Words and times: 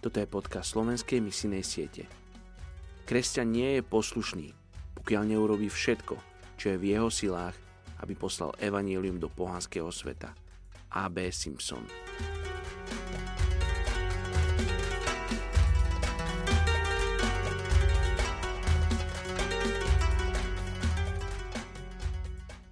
Toto 0.00 0.16
je 0.16 0.24
podcast 0.24 0.72
slovenskej 0.72 1.20
misinej 1.20 1.60
siete. 1.60 2.08
Kresťan 3.04 3.52
nie 3.52 3.76
je 3.76 3.82
poslušný, 3.84 4.48
pokiaľ 4.96 5.22
neurobí 5.28 5.68
všetko, 5.68 6.16
čo 6.56 6.72
je 6.72 6.80
v 6.80 6.96
jeho 6.96 7.12
silách, 7.12 7.52
aby 8.00 8.16
poslal 8.16 8.56
evanílium 8.56 9.20
do 9.20 9.28
pohanského 9.28 9.92
sveta. 9.92 10.32
A.B. 10.96 11.28
Simpson 11.28 11.84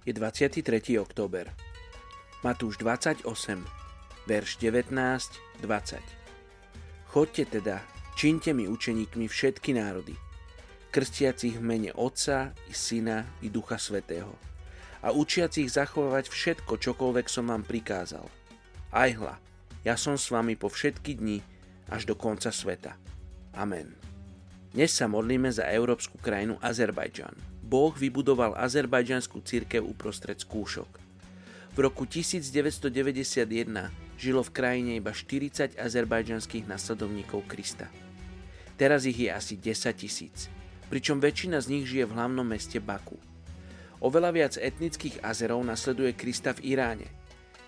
Je 0.01 0.17
23. 0.17 0.97
október. 0.97 1.53
Matúš 2.41 2.81
28, 2.81 3.29
verš 4.25 4.57
19, 4.57 4.89
20. 5.61 6.18
Chodte 7.19 7.43
teda, 7.43 7.83
činte 8.15 8.55
mi 8.55 8.63
učeníkmi 8.71 9.27
všetky 9.27 9.75
národy, 9.75 10.15
krstiacich 10.87 11.59
v 11.59 11.63
mene 11.67 11.91
Otca 11.91 12.55
i 12.63 12.71
Syna 12.71 13.27
i 13.43 13.51
Ducha 13.51 13.75
Svetého 13.75 14.31
a 15.03 15.11
učiacich 15.11 15.67
zachovávať 15.67 16.31
všetko, 16.31 16.79
čokoľvek 16.79 17.27
som 17.27 17.51
vám 17.51 17.67
prikázal. 17.67 18.23
Aj 18.95 19.11
hla, 19.19 19.35
ja 19.83 19.99
som 19.99 20.15
s 20.15 20.31
vami 20.31 20.55
po 20.55 20.71
všetky 20.71 21.19
dni 21.19 21.43
až 21.91 22.07
do 22.07 22.15
konca 22.15 22.55
sveta. 22.55 22.95
Amen. 23.51 23.99
Dnes 24.71 24.95
sa 24.95 25.11
modlíme 25.11 25.51
za 25.51 25.67
európsku 25.67 26.15
krajinu 26.23 26.55
Azerbajdžan. 26.63 27.35
Boh 27.67 27.91
vybudoval 27.99 28.55
azerbajdžanskú 28.55 29.43
církev 29.43 29.83
uprostred 29.83 30.39
skúšok. 30.39 30.87
V 31.75 31.77
roku 31.83 32.07
1991 32.07 34.07
žilo 34.19 34.43
v 34.43 34.51
krajine 34.51 34.99
iba 34.99 35.15
40 35.15 35.79
azerbajdžanských 35.79 36.67
nasledovníkov 36.67 37.47
Krista. 37.47 37.87
Teraz 38.75 39.07
ich 39.07 39.15
je 39.15 39.31
asi 39.31 39.55
10 39.55 39.95
tisíc, 39.95 40.51
pričom 40.91 41.23
väčšina 41.23 41.63
z 41.63 41.67
nich 41.71 41.85
žije 41.87 42.11
v 42.11 42.15
hlavnom 42.19 42.43
meste 42.43 42.83
Baku. 42.83 43.15
Oveľa 43.99 44.31
viac 44.31 44.53
etnických 44.55 45.23
Azerov 45.23 45.63
nasleduje 45.63 46.15
Krista 46.15 46.55
v 46.55 46.75
Iráne. 46.75 47.07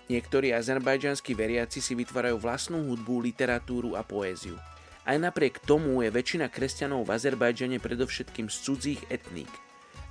Niektorí 0.08 0.52
azerbajdžanskí 0.52 1.32
veriaci 1.36 1.80
si 1.80 1.92
vytvárajú 1.96 2.40
vlastnú 2.40 2.84
hudbu, 2.88 3.20
literatúru 3.20 3.96
a 3.96 4.04
poéziu. 4.04 4.56
Aj 5.04 5.16
napriek 5.20 5.60
tomu 5.64 6.00
je 6.00 6.08
väčšina 6.08 6.48
kresťanov 6.48 7.08
v 7.08 7.16
Azerbajdžane 7.16 7.76
predovšetkým 7.80 8.48
z 8.48 8.56
cudzích 8.64 9.00
etník, 9.12 9.50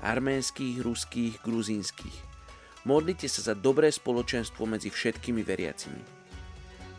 arménskych, 0.05 0.81
ruských, 0.81 1.41
gruzínskych. 1.41 2.17
Modlite 2.85 3.29
sa 3.29 3.53
za 3.53 3.53
dobré 3.57 3.89
spoločenstvo 3.89 4.65
medzi 4.65 4.89
všetkými 4.89 5.41
veriacimi. 5.41 6.20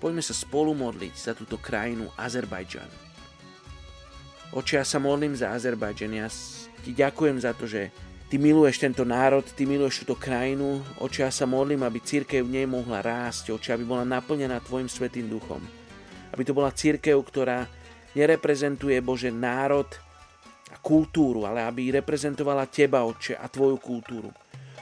Poďme 0.03 0.19
sa 0.19 0.35
spolu 0.35 0.75
modliť 0.75 1.15
za 1.15 1.31
túto 1.31 1.63
krajinu 1.63 2.11
Azerbajdžan. 2.19 2.91
Oče, 4.51 4.83
ja 4.83 4.85
sa 4.85 4.99
modlím 4.99 5.39
za 5.39 5.55
Azerbajdžan. 5.55 6.19
Ja 6.19 6.27
ti 6.83 6.91
ďakujem 6.91 7.39
za 7.39 7.55
to, 7.55 7.71
že 7.71 7.95
ty 8.27 8.35
miluješ 8.35 8.83
tento 8.83 9.07
národ, 9.07 9.47
ty 9.47 9.63
miluješ 9.63 10.03
túto 10.03 10.19
krajinu. 10.19 10.83
Oče, 10.99 11.23
ja 11.23 11.31
sa 11.31 11.47
modlím, 11.47 11.87
aby 11.87 12.03
církev 12.03 12.43
v 12.43 12.51
nej 12.51 12.67
mohla 12.67 12.99
rásť. 12.99 13.55
Oče, 13.55 13.79
aby 13.79 13.87
bola 13.87 14.03
naplnená 14.03 14.59
tvojim 14.67 14.91
svetým 14.91 15.31
duchom. 15.31 15.63
Aby 16.35 16.51
to 16.51 16.53
bola 16.53 16.75
církev, 16.75 17.15
ktorá 17.23 17.71
nereprezentuje, 18.19 18.99
Bože, 18.99 19.31
národ 19.31 19.87
a 20.67 20.83
kultúru, 20.83 21.47
ale 21.47 21.63
aby 21.63 21.95
reprezentovala 21.95 22.67
teba, 22.67 23.07
Oče, 23.07 23.39
a 23.39 23.47
tvoju 23.47 23.79
kultúru. 23.79 24.35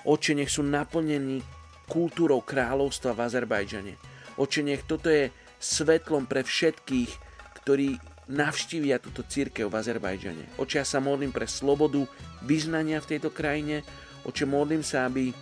Oče, 0.09 0.33
nech 0.33 0.49
sú 0.49 0.65
naplnení 0.65 1.45
kultúrou 1.85 2.41
kráľovstva 2.41 3.13
v 3.13 3.21
Azerbajdžane. 3.29 4.10
Oče, 4.41 4.65
nech 4.65 4.89
toto 4.89 5.13
je 5.13 5.29
svetlom 5.61 6.25
pre 6.25 6.41
všetkých, 6.41 7.13
ktorí 7.61 8.01
navštívia 8.33 8.97
túto 8.97 9.21
církev 9.21 9.69
v 9.69 9.77
Azerbajdžane. 9.77 10.57
Oče, 10.57 10.81
ja 10.81 10.87
sa 10.89 11.03
modlím 11.03 11.35
pre 11.35 11.45
slobodu 11.45 12.09
vyznania 12.41 13.05
v 13.05 13.11
tejto 13.17 13.29
krajine. 13.29 13.85
Oče, 14.25 14.49
modlím 14.49 14.81
sa, 14.81 15.05
aby 15.05 15.35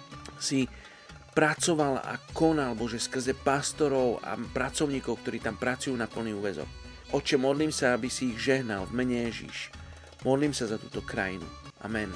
si 0.42 0.66
pracoval 1.30 2.02
a 2.02 2.18
konal, 2.34 2.74
Bože, 2.74 2.98
skrze 2.98 3.38
pastorov 3.38 4.18
a 4.26 4.34
pracovníkov, 4.34 5.22
ktorí 5.22 5.38
tam 5.38 5.54
pracujú 5.54 5.94
na 5.94 6.10
plný 6.10 6.34
úvezok. 6.34 6.66
Oče, 7.14 7.38
modlím 7.38 7.70
sa, 7.70 7.94
aby 7.94 8.10
si 8.10 8.34
ich 8.34 8.42
žehnal 8.42 8.90
v 8.90 8.98
mene 8.98 9.30
Ježíš. 9.30 9.70
Modlím 10.26 10.50
sa 10.50 10.66
za 10.66 10.82
túto 10.82 10.98
krajinu. 11.06 11.46
Amen. 11.86 12.10